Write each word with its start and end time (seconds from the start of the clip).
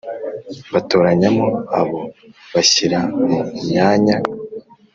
batoranyamo 0.73 1.47
abo 1.79 2.01
bashyira 2.53 2.99
mu 3.27 3.39
myanya 3.67 4.17